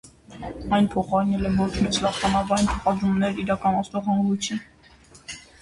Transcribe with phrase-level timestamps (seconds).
[0.77, 4.65] Այն փոխարինել է ոչ մեծ լաստանավային փոխադրումներ իրականացնող հանգույցին։